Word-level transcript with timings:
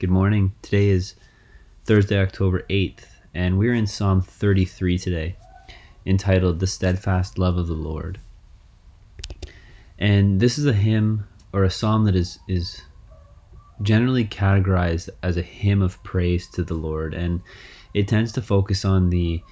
Good 0.00 0.08
morning. 0.08 0.54
Today 0.62 0.88
is 0.88 1.14
Thursday, 1.84 2.18
October 2.18 2.62
8th, 2.70 3.04
and 3.34 3.58
we're 3.58 3.74
in 3.74 3.86
Psalm 3.86 4.22
33 4.22 4.96
today, 4.96 5.36
entitled 6.06 6.58
The 6.58 6.66
Steadfast 6.66 7.36
Love 7.36 7.58
of 7.58 7.66
the 7.66 7.74
Lord. 7.74 8.18
And 9.98 10.40
this 10.40 10.56
is 10.56 10.64
a 10.64 10.72
hymn 10.72 11.26
or 11.52 11.64
a 11.64 11.70
psalm 11.70 12.06
that 12.06 12.16
is, 12.16 12.38
is 12.48 12.80
generally 13.82 14.24
categorized 14.24 15.10
as 15.22 15.36
a 15.36 15.42
hymn 15.42 15.82
of 15.82 16.02
praise 16.02 16.48
to 16.52 16.64
the 16.64 16.72
Lord, 16.72 17.12
and 17.12 17.42
it 17.92 18.08
tends 18.08 18.32
to 18.32 18.40
focus 18.40 18.86
on 18.86 19.10
the 19.10 19.42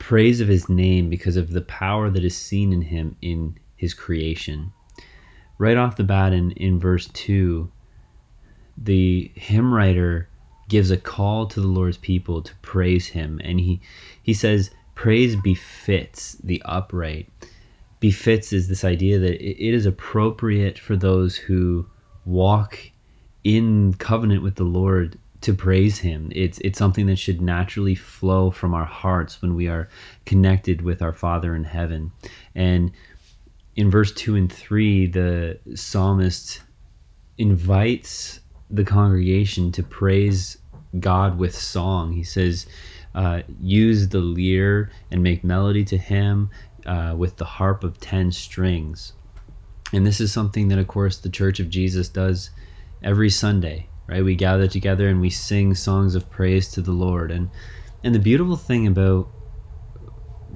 praise 0.00 0.40
of 0.40 0.48
his 0.48 0.68
name 0.68 1.08
because 1.08 1.36
of 1.36 1.52
the 1.52 1.62
power 1.62 2.10
that 2.10 2.24
is 2.24 2.36
seen 2.36 2.72
in 2.72 2.82
him 2.82 3.14
in 3.22 3.56
his 3.76 3.94
creation. 3.94 4.72
Right 5.56 5.76
off 5.76 5.94
the 5.94 6.02
bat 6.02 6.32
in, 6.32 6.50
in 6.50 6.80
verse 6.80 7.06
2, 7.12 7.70
the 8.76 9.30
hymn 9.34 9.72
writer 9.72 10.28
gives 10.68 10.90
a 10.90 10.96
call 10.96 11.46
to 11.46 11.60
the 11.60 11.66
Lord's 11.66 11.98
people 11.98 12.42
to 12.42 12.54
praise 12.56 13.06
him. 13.06 13.40
And 13.44 13.60
he, 13.60 13.80
he 14.22 14.34
says, 14.34 14.70
Praise 14.94 15.36
befits 15.36 16.32
the 16.42 16.62
upright. 16.64 17.28
Befits 18.00 18.52
is 18.52 18.68
this 18.68 18.84
idea 18.84 19.18
that 19.18 19.34
it 19.34 19.74
is 19.74 19.86
appropriate 19.86 20.78
for 20.78 20.96
those 20.96 21.36
who 21.36 21.86
walk 22.24 22.78
in 23.44 23.94
covenant 23.94 24.42
with 24.42 24.56
the 24.56 24.64
Lord 24.64 25.18
to 25.42 25.54
praise 25.54 25.98
him. 25.98 26.32
It's 26.34 26.58
it's 26.58 26.78
something 26.78 27.06
that 27.06 27.18
should 27.18 27.40
naturally 27.40 27.94
flow 27.94 28.50
from 28.50 28.74
our 28.74 28.84
hearts 28.84 29.40
when 29.42 29.54
we 29.54 29.68
are 29.68 29.88
connected 30.24 30.82
with 30.82 31.02
our 31.02 31.12
Father 31.12 31.54
in 31.54 31.64
heaven. 31.64 32.10
And 32.54 32.90
in 33.76 33.90
verse 33.90 34.12
2 34.12 34.34
and 34.34 34.52
3, 34.52 35.06
the 35.06 35.58
psalmist 35.74 36.62
invites 37.38 38.40
the 38.70 38.84
congregation 38.84 39.72
to 39.72 39.82
praise 39.82 40.58
God 40.98 41.38
with 41.38 41.56
song. 41.56 42.12
He 42.12 42.24
says, 42.24 42.66
uh, 43.14 43.42
use 43.60 44.08
the 44.08 44.20
lyre 44.20 44.90
and 45.10 45.22
make 45.22 45.44
melody 45.44 45.84
to 45.84 45.96
him 45.96 46.50
uh, 46.84 47.14
with 47.16 47.36
the 47.36 47.44
harp 47.44 47.84
of 47.84 47.98
10 47.98 48.32
strings. 48.32 49.14
And 49.92 50.06
this 50.06 50.20
is 50.20 50.32
something 50.32 50.68
that, 50.68 50.78
of 50.78 50.86
course, 50.86 51.18
the 51.18 51.30
Church 51.30 51.60
of 51.60 51.70
Jesus 51.70 52.08
does 52.08 52.50
every 53.02 53.30
Sunday, 53.30 53.88
right? 54.06 54.24
We 54.24 54.34
gather 54.34 54.66
together 54.66 55.08
and 55.08 55.20
we 55.20 55.30
sing 55.30 55.74
songs 55.74 56.14
of 56.14 56.28
praise 56.28 56.68
to 56.72 56.82
the 56.82 56.92
Lord. 56.92 57.30
And, 57.30 57.50
and 58.04 58.14
the 58.14 58.20
beautiful 58.20 58.56
thing 58.56 58.86
about 58.86 59.28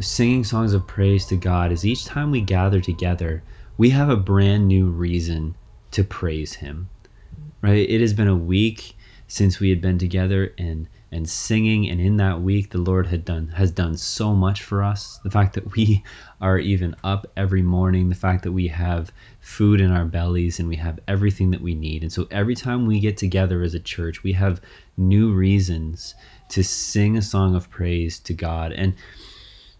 singing 0.00 0.44
songs 0.44 0.74
of 0.74 0.86
praise 0.86 1.26
to 1.26 1.36
God 1.36 1.72
is 1.72 1.86
each 1.86 2.04
time 2.04 2.30
we 2.30 2.40
gather 2.40 2.80
together, 2.80 3.42
we 3.78 3.90
have 3.90 4.08
a 4.08 4.16
brand 4.16 4.66
new 4.68 4.90
reason 4.90 5.54
to 5.92 6.04
praise 6.04 6.54
Him 6.54 6.88
right? 7.62 7.88
It 7.88 8.00
has 8.00 8.12
been 8.12 8.28
a 8.28 8.36
week 8.36 8.96
since 9.30 9.60
we 9.60 9.70
had 9.70 9.80
been 9.80 9.98
together 9.98 10.52
and 10.58 10.88
and 11.12 11.28
singing 11.28 11.88
and 11.88 12.00
in 12.00 12.16
that 12.16 12.40
week 12.40 12.70
the 12.70 12.78
lord 12.78 13.06
had 13.06 13.24
done 13.24 13.48
has 13.48 13.70
done 13.70 13.96
so 13.96 14.34
much 14.34 14.62
for 14.62 14.82
us. 14.82 15.20
The 15.22 15.30
fact 15.30 15.54
that 15.54 15.74
we 15.76 16.02
are 16.40 16.58
even 16.58 16.96
up 17.04 17.26
every 17.36 17.62
morning 17.62 18.08
the 18.08 18.14
fact 18.14 18.42
that 18.42 18.52
we 18.52 18.68
have 18.68 19.12
food 19.40 19.80
in 19.80 19.92
our 19.92 20.04
bellies 20.04 20.58
and 20.58 20.68
we 20.68 20.76
have 20.76 20.98
everything 21.06 21.50
that 21.52 21.60
we 21.60 21.74
need. 21.74 22.02
And 22.02 22.12
so 22.12 22.26
every 22.30 22.54
time 22.54 22.86
we 22.86 22.98
get 23.00 23.16
together 23.16 23.62
as 23.62 23.74
a 23.74 23.80
church 23.80 24.22
we 24.22 24.32
have 24.32 24.60
new 24.96 25.32
reasons 25.32 26.14
to 26.50 26.64
sing 26.64 27.16
a 27.16 27.22
song 27.22 27.54
of 27.54 27.70
praise 27.70 28.18
to 28.20 28.34
god. 28.34 28.72
And 28.72 28.94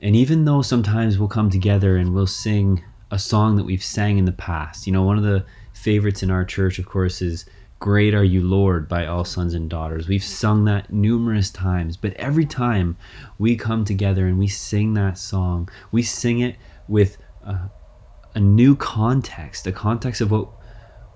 and 0.00 0.14
even 0.16 0.44
though 0.44 0.62
sometimes 0.62 1.18
we'll 1.18 1.28
come 1.28 1.50
together 1.50 1.96
and 1.96 2.14
we'll 2.14 2.26
sing 2.26 2.84
a 3.10 3.18
song 3.18 3.56
that 3.56 3.64
we've 3.64 3.84
sang 3.84 4.18
in 4.18 4.24
the 4.24 4.32
past 4.32 4.86
you 4.86 4.92
know 4.92 5.02
one 5.02 5.18
of 5.18 5.24
the 5.24 5.44
favorites 5.82 6.22
in 6.22 6.30
our 6.30 6.44
church 6.44 6.78
of 6.78 6.86
course 6.86 7.20
is 7.20 7.44
Great 7.82 8.14
are 8.14 8.22
you, 8.22 8.42
Lord, 8.42 8.88
by 8.88 9.06
all 9.06 9.24
sons 9.24 9.54
and 9.54 9.68
daughters. 9.68 10.06
We've 10.06 10.22
sung 10.22 10.66
that 10.66 10.92
numerous 10.92 11.50
times, 11.50 11.96
but 11.96 12.12
every 12.12 12.46
time 12.46 12.96
we 13.40 13.56
come 13.56 13.84
together 13.84 14.28
and 14.28 14.38
we 14.38 14.46
sing 14.46 14.94
that 14.94 15.18
song, 15.18 15.68
we 15.90 16.00
sing 16.04 16.38
it 16.38 16.54
with 16.86 17.18
a, 17.44 17.58
a 18.36 18.38
new 18.38 18.76
context, 18.76 19.66
a 19.66 19.72
context 19.72 20.20
of 20.20 20.30
what 20.30 20.48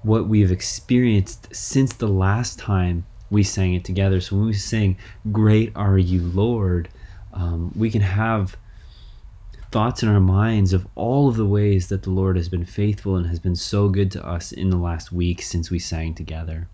what 0.03 0.27
we've 0.27 0.51
experienced 0.51 1.55
since 1.55 1.93
the 1.93 2.09
last 2.09 2.59
time 2.59 3.07
we 3.31 3.45
sang 3.45 3.75
it 3.75 3.85
together. 3.85 4.21
So 4.21 4.35
when 4.35 4.47
we 4.47 4.53
sing, 4.53 4.97
Great 5.31 5.71
are 5.77 5.99
you, 5.99 6.23
Lord, 6.23 6.89
um, 7.33 7.71
we 7.77 7.93
can 7.93 8.03
have 8.03 8.57
thoughts 9.71 10.03
in 10.03 10.09
our 10.09 10.21
minds 10.21 10.73
of 10.73 10.87
all 10.95 11.29
of 11.29 11.37
the 11.37 11.47
ways 11.47 11.89
that 11.89 12.03
the 12.03 12.11
Lord 12.11 12.37
has 12.37 12.49
been 12.49 12.65
faithful 12.65 13.17
and 13.17 13.27
has 13.27 13.39
been 13.39 13.57
so 13.57 13.89
good 13.89 14.11
to 14.13 14.27
us 14.27 14.53
in 14.53 14.71
the 14.71 14.77
last 14.77 15.13
week 15.13 15.43
since 15.43 15.71
we 15.71 15.79
sang 15.79 16.15
together. 16.15 16.69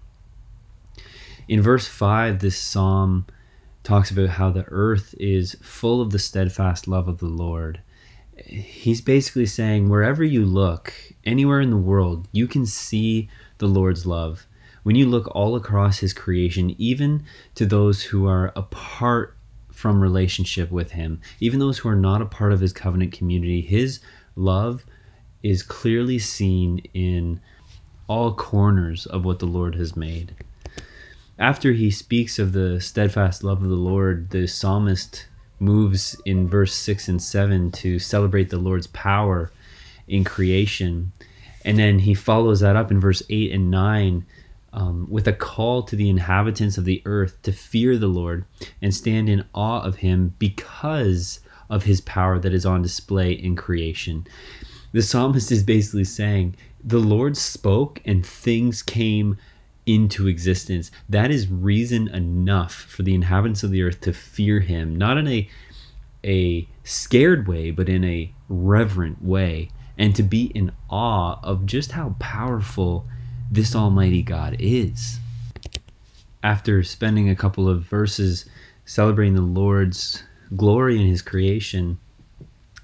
In 1.49 1.61
verse 1.61 1.89
5, 1.89 2.39
this 2.39 2.57
psalm 2.57 3.27
talks 3.83 4.11
about 4.11 4.31
how 4.31 4.51
the 4.51 4.65
earth 4.69 5.15
is 5.19 5.57
full 5.61 6.01
of 6.01 6.11
the 6.11 6.19
steadfast 6.19 6.87
love 6.87 7.09
of 7.09 7.19
the 7.19 7.27
Lord. 7.27 7.81
He's 8.37 9.01
basically 9.01 9.47
saying, 9.47 9.89
wherever 9.89 10.23
you 10.23 10.45
look, 10.45 10.93
anywhere 11.25 11.61
in 11.61 11.71
the 11.71 11.77
world, 11.77 12.29
you 12.33 12.47
can 12.47 12.67
see 12.67 13.29
the 13.59 13.67
Lord's 13.67 14.07
love. 14.07 14.47
When 14.83 14.97
you 14.97 15.07
look 15.07 15.29
all 15.35 15.55
across 15.55 15.99
his 15.99 16.13
creation, 16.13 16.75
even 16.79 17.25
to 17.55 17.67
those 17.67 18.03
who 18.03 18.27
are 18.27 18.53
apart 18.57 19.37
from 19.83 20.01
relationship 20.01 20.71
with 20.71 20.93
him. 20.93 21.21
Even 21.41 21.59
those 21.59 21.79
who 21.79 21.89
are 21.89 21.97
not 21.97 22.23
a 22.23 22.27
part 22.27 22.53
of 22.53 22.61
his 22.61 22.73
covenant 22.73 23.13
community, 23.13 23.61
his 23.61 23.99
love 24.37 24.87
is 25.43 25.65
clearly 25.65 26.21
seen 26.21 26.79
in 26.95 27.41
all 28.07 28.33
corners 28.33 29.07
of 29.07 29.25
what 29.25 29.41
the 29.41 29.47
Lord 29.47 29.75
has 29.75 29.97
made. 29.97 30.37
After 31.37 31.73
he 31.73 31.91
speaks 31.91 32.39
of 32.39 32.53
the 32.53 32.81
steadfast 32.81 33.43
love 33.43 33.61
of 33.61 33.69
the 33.69 33.75
Lord, 33.75 34.31
the 34.31 34.47
psalmist 34.47 35.27
moves 35.59 36.17
in 36.25 36.49
verse 36.49 36.75
6 36.75 37.09
and 37.09 37.21
7 37.21 37.73
to 37.73 37.99
celebrate 37.99 38.51
the 38.51 38.59
Lord's 38.59 38.87
power 38.87 39.51
in 40.07 40.23
creation. 40.23 41.11
And 41.65 41.77
then 41.77 41.99
he 41.99 42.15
follows 42.15 42.61
that 42.61 42.77
up 42.77 42.93
in 42.93 43.01
verse 43.01 43.25
8 43.29 43.51
and 43.51 43.69
9 43.69 44.25
um, 44.73 45.07
with 45.11 45.29
a 45.29 45.33
call 45.33 45.83
to 45.83 45.97
the 45.97 46.09
inhabitants 46.09 46.79
of 46.79 46.85
the 46.85 47.03
earth 47.05 47.41
to 47.43 47.53
fear 47.53 47.99
the 47.99 48.07
Lord 48.07 48.45
and 48.81 48.95
stand 48.95 49.29
in 49.29 49.45
awe 49.55 49.83
of 49.83 49.97
him 49.97 50.35
because 50.39 51.41
of 51.69 51.85
his 51.85 52.01
power 52.01 52.39
that 52.39 52.55
is 52.55 52.67
on 52.67 52.83
display 52.83 53.33
in 53.33 53.57
creation. 53.57 54.27
The 54.93 55.03
psalmist 55.03 55.51
is 55.51 55.63
basically 55.63 56.05
saying, 56.05 56.57
The 56.85 56.99
Lord 56.99 57.37
spoke 57.37 58.01
and 58.05 58.25
things 58.25 58.83
came 58.83 59.37
into 59.87 60.29
existence. 60.29 60.91
That 61.09 61.31
is 61.31 61.49
reason 61.49 62.09
enough 62.09 62.75
for 62.75 63.03
the 63.03 63.15
inhabitants 63.15 63.63
of 63.63 63.71
the 63.71 63.83
earth 63.83 64.01
to 64.03 64.13
fear 64.13 64.61
him, 64.61 64.97
not 64.97 65.19
in 65.19 65.27
a 65.29 65.49
a 66.25 66.69
scared 66.85 67.49
way, 67.49 67.73
but 67.73 67.89
in 67.89 68.05
a 68.05 68.33
reverent 68.49 69.25
way, 69.25 69.71
and 69.99 70.15
to 70.15 70.23
be 70.23 70.45
in 70.55 70.71
awe 70.89 71.41
of 71.43 71.67
just 71.67 71.93
how 71.93 72.15
powerful 72.21 73.07
this 73.53 73.77
Almighty 73.77 74.23
God 74.23 74.57
is. 74.59 75.19
After 76.43 76.83
spending 76.83 77.29
a 77.29 77.37
couple 77.37 77.69
of 77.69 77.83
verses 77.83 78.47
celebrating 78.87 79.35
the 79.35 79.43
Lord's 79.43 80.25
glory 80.57 80.99
in 80.99 81.07
his 81.07 81.21
creation, 81.21 81.99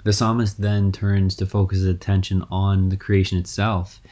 the 0.04 0.12
psalmist 0.12 0.60
then 0.60 0.92
turns 0.92 1.34
to 1.36 1.46
focus 1.46 1.78
his 1.78 1.86
attention 1.86 2.44
on 2.50 2.90
the 2.90 2.98
creation 2.98 3.38
itself. 3.38 4.02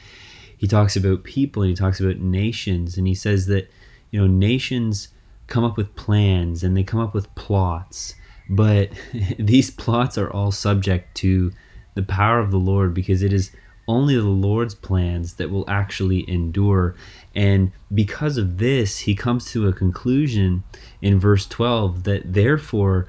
He 0.57 0.67
talks 0.67 0.95
about 0.95 1.23
people 1.23 1.61
and 1.61 1.69
he 1.69 1.75
talks 1.75 1.99
about 1.99 2.17
nations, 2.17 2.97
and 2.97 3.05
he 3.05 3.13
says 3.13 3.45
that, 3.45 3.69
you 4.09 4.19
know, 4.19 4.25
nations 4.25 5.09
come 5.45 5.63
up 5.63 5.77
with 5.77 5.95
plans 5.95 6.63
and 6.63 6.75
they 6.75 6.83
come 6.83 6.99
up 6.99 7.13
with 7.13 7.33
plots, 7.35 8.15
but 8.49 8.89
these 9.37 9.69
plots 9.69 10.17
are 10.17 10.31
all 10.31 10.51
subject 10.51 11.15
to 11.17 11.51
the 11.93 12.01
power 12.01 12.39
of 12.39 12.49
the 12.49 12.57
Lord 12.57 12.95
because 12.95 13.21
it 13.21 13.31
is 13.31 13.51
only 13.87 14.15
the 14.15 14.23
Lord's 14.23 14.75
plans 14.75 15.35
that 15.35 15.49
will 15.49 15.65
actually 15.69 16.29
endure. 16.29 16.95
And 17.33 17.71
because 17.93 18.37
of 18.37 18.57
this, 18.57 18.99
he 18.99 19.15
comes 19.15 19.51
to 19.51 19.67
a 19.67 19.73
conclusion 19.73 20.63
in 21.01 21.19
verse 21.19 21.47
12 21.47 22.03
that 22.03 22.33
therefore 22.33 23.07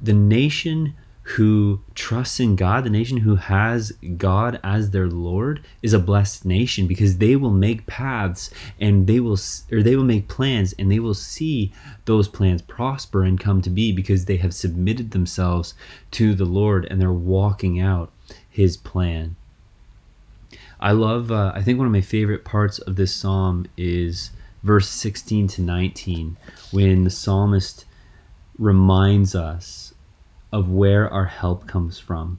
the 0.00 0.12
nation 0.12 0.94
who 1.36 1.78
trusts 1.94 2.40
in 2.40 2.56
God, 2.56 2.84
the 2.84 2.90
nation 2.90 3.18
who 3.18 3.36
has 3.36 3.92
God 4.16 4.58
as 4.64 4.90
their 4.90 5.08
Lord, 5.08 5.62
is 5.82 5.92
a 5.92 5.98
blessed 5.98 6.46
nation 6.46 6.86
because 6.86 7.18
they 7.18 7.36
will 7.36 7.50
make 7.50 7.86
paths 7.86 8.50
and 8.80 9.06
they 9.06 9.20
will, 9.20 9.36
or 9.70 9.82
they 9.82 9.94
will 9.94 10.04
make 10.04 10.28
plans 10.28 10.72
and 10.78 10.90
they 10.90 10.98
will 10.98 11.12
see 11.12 11.70
those 12.06 12.28
plans 12.28 12.62
prosper 12.62 13.24
and 13.24 13.38
come 13.38 13.60
to 13.60 13.68
be 13.68 13.92
because 13.92 14.24
they 14.24 14.38
have 14.38 14.54
submitted 14.54 15.10
themselves 15.10 15.74
to 16.12 16.34
the 16.34 16.46
Lord 16.46 16.86
and 16.86 16.98
they're 16.98 17.12
walking 17.12 17.78
out 17.78 18.10
His 18.48 18.78
plan. 18.78 19.36
I 20.80 20.92
love, 20.92 21.30
uh, 21.32 21.52
I 21.54 21.62
think 21.62 21.78
one 21.78 21.86
of 21.86 21.92
my 21.92 22.00
favorite 22.00 22.44
parts 22.44 22.78
of 22.78 22.96
this 22.96 23.12
psalm 23.12 23.66
is 23.76 24.30
verse 24.62 24.88
16 24.88 25.48
to 25.48 25.62
19, 25.62 26.36
when 26.70 27.04
the 27.04 27.10
psalmist 27.10 27.84
reminds 28.58 29.34
us 29.34 29.94
of 30.52 30.70
where 30.70 31.12
our 31.12 31.26
help 31.26 31.66
comes 31.66 31.98
from. 31.98 32.38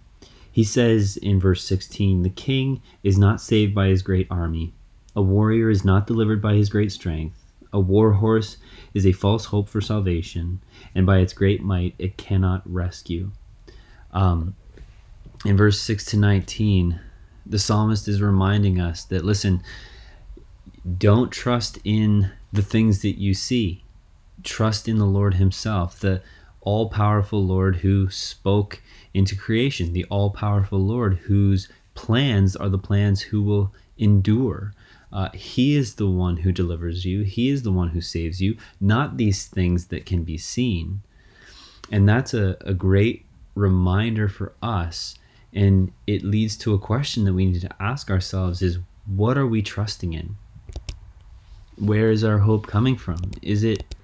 He 0.51 0.63
says 0.63 1.17
in 1.17 1.39
verse 1.39 1.63
16, 1.63 2.23
The 2.23 2.29
king 2.29 2.81
is 3.03 3.17
not 3.17 3.41
saved 3.41 3.75
by 3.75 3.87
his 3.87 4.01
great 4.01 4.27
army, 4.31 4.73
a 5.15 5.21
warrior 5.21 5.69
is 5.69 5.83
not 5.83 6.07
delivered 6.07 6.41
by 6.41 6.53
his 6.53 6.69
great 6.69 6.91
strength. 6.91 7.43
A 7.73 7.79
war 7.79 8.13
horse 8.13 8.57
is 8.93 9.05
a 9.05 9.11
false 9.11 9.45
hope 9.45 9.67
for 9.67 9.81
salvation, 9.81 10.61
and 10.95 11.05
by 11.05 11.17
its 11.19 11.33
great 11.33 11.61
might 11.61 11.93
it 11.99 12.17
cannot 12.17 12.61
rescue. 12.65 13.31
Um, 14.11 14.55
in 15.45 15.57
verse 15.57 15.79
6 15.81 16.05
to 16.05 16.17
19, 16.17 16.99
the 17.49 17.59
psalmist 17.59 18.07
is 18.07 18.21
reminding 18.21 18.79
us 18.79 19.03
that, 19.05 19.25
listen, 19.25 19.61
don't 20.97 21.31
trust 21.31 21.79
in 21.83 22.31
the 22.53 22.61
things 22.61 23.01
that 23.01 23.19
you 23.19 23.33
see, 23.33 23.83
trust 24.43 24.87
in 24.87 24.99
the 24.99 25.05
Lord 25.05 25.33
Himself, 25.33 25.99
the 25.99 26.21
all 26.61 26.89
powerful 26.89 27.43
Lord 27.43 27.77
who 27.77 28.09
spoke 28.09 28.81
into 29.13 29.35
creation, 29.35 29.93
the 29.93 30.05
all 30.05 30.29
powerful 30.29 30.79
Lord 30.79 31.17
whose 31.17 31.67
plans 31.95 32.55
are 32.55 32.69
the 32.69 32.77
plans 32.77 33.21
who 33.21 33.41
will 33.41 33.73
endure. 33.97 34.73
Uh, 35.11 35.29
he 35.33 35.75
is 35.75 35.95
the 35.95 36.09
one 36.09 36.37
who 36.37 36.51
delivers 36.51 37.03
you. 37.05 37.23
He 37.23 37.49
is 37.49 37.63
the 37.63 37.71
one 37.71 37.89
who 37.89 38.01
saves 38.01 38.41
you, 38.41 38.57
not 38.79 39.17
these 39.17 39.47
things 39.47 39.87
that 39.87 40.05
can 40.05 40.23
be 40.23 40.37
seen. 40.37 41.01
And 41.91 42.07
that's 42.07 42.33
a, 42.33 42.57
a 42.61 42.73
great 42.73 43.25
reminder 43.55 44.29
for 44.29 44.53
us. 44.61 45.15
And 45.53 45.91
it 46.05 46.23
leads 46.23 46.55
to 46.57 46.73
a 46.73 46.79
question 46.79 47.25
that 47.25 47.33
we 47.33 47.45
need 47.45 47.61
to 47.61 47.81
ask 47.81 48.09
ourselves 48.09 48.61
is 48.61 48.79
what 49.05 49.37
are 49.37 49.47
we 49.47 49.61
trusting 49.61 50.13
in? 50.13 50.35
Where 51.77 52.11
is 52.11 52.23
our 52.23 52.39
hope 52.39 52.67
coming 52.67 52.95
from? 52.95 53.31
Is 53.41 53.63
it 53.63 53.95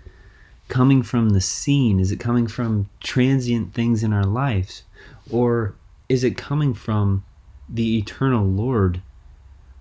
coming 0.68 1.04
from 1.04 1.30
the 1.30 1.42
seen? 1.42 2.00
Is 2.00 2.12
it 2.12 2.20
coming 2.20 2.48
from 2.48 2.90
transient 3.02 3.74
things 3.74 4.04
in 4.04 4.14
our 4.14 4.24
lives? 4.24 4.84
Or 5.30 5.76
is 6.10 6.24
it 6.24 6.38
coming 6.38 6.74
from 6.74 7.24
the 7.70 7.98
eternal 7.98 8.46
Lord 8.46 9.02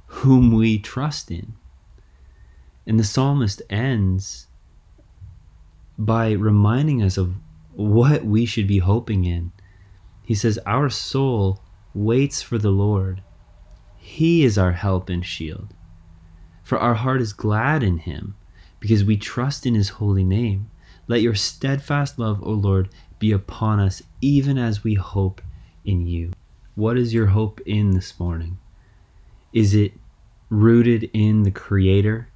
whom 0.07 0.53
we 0.53 0.79
trust 0.79 1.31
in? 1.31 1.55
And 2.87 2.99
the 2.99 3.05
psalmist 3.05 3.63
ends 3.71 4.47
by 5.99 6.33
reminding 6.33 7.03
us 7.03 7.17
of 7.17 7.35
what 7.73 8.25
we 8.25 8.45
should 8.47 8.67
be 8.67 8.79
hoping 8.79 9.25
in. 9.25 9.53
He 10.25 10.35
says, 10.35 10.59
Our 10.67 10.89
soul 10.89 11.61
waits 11.93 12.43
for 12.43 12.59
the 12.59 12.71
Lord. 12.71 13.23
He 13.97 14.45
is 14.45 14.59
our 14.59 14.73
help 14.73 15.09
and 15.09 15.25
shield. 15.25 15.75
For 16.63 16.79
our 16.79 16.95
heart 16.95 17.21
is 17.21 17.33
glad 17.33 17.83
in 17.83 17.99
him, 17.99 18.35
because 18.81 19.05
we 19.05 19.17
trust 19.17 19.67
in 19.67 19.75
his 19.75 19.91
holy 19.91 20.25
name. 20.25 20.71
Let 21.07 21.21
your 21.21 21.35
steadfast 21.35 22.19
love, 22.19 22.43
O 22.43 22.51
Lord, 22.51 22.89
be 23.19 23.33
upon 23.33 23.81
us, 23.81 24.03
even 24.23 24.57
as 24.57 24.83
we 24.83 24.95
hope 24.95 25.43
in 25.85 26.07
you. 26.07 26.33
What 26.75 26.97
is 26.97 27.13
your 27.13 27.27
hope 27.27 27.61
in 27.67 27.91
this 27.91 28.19
morning? 28.19 28.59
Is 29.53 29.75
it 29.75 29.93
rooted 30.49 31.11
in 31.13 31.43
the 31.43 31.51
Creator, 31.51 32.29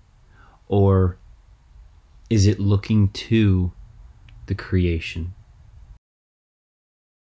or 0.68 1.16
is 2.28 2.46
it 2.46 2.60
looking 2.60 3.08
to 3.08 3.72
the 4.46 4.54
creation? 4.54 5.34